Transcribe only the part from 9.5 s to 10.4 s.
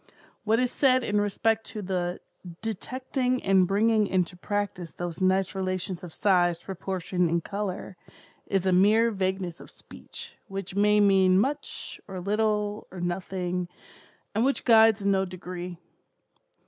of speech,